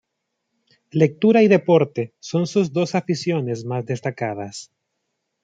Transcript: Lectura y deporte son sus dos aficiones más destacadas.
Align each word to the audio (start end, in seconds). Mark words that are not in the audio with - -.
Lectura 0.89 1.43
y 1.43 1.47
deporte 1.47 2.15
son 2.19 2.47
sus 2.47 2.73
dos 2.73 2.95
aficiones 2.95 3.65
más 3.65 3.85
destacadas. 3.85 4.71